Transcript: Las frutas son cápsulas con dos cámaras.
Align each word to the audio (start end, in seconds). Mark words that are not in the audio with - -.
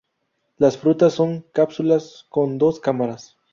Las 0.57 0.79
frutas 0.79 1.13
son 1.13 1.45
cápsulas 1.53 2.25
con 2.29 2.57
dos 2.57 2.79
cámaras. 2.79 3.37